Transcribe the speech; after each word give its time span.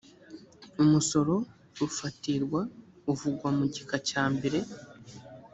umusoro 0.83 1.35
ufatirwa 1.87 2.61
uvugwa 3.11 3.49
mu 3.57 3.65
gika 3.73 3.97
cya 4.09 4.23
mbere. 4.35 4.59